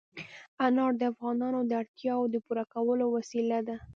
[0.65, 3.77] انار د افغانانو د اړتیاوو د پوره کولو وسیله ده.